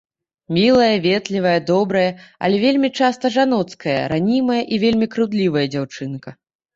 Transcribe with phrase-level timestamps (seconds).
[0.55, 2.05] Мілая, ветлівая, добрая,
[2.47, 6.35] але вельмі часта жаноцкая, ранімая і вельмі крыўдлівая дзяўчынка.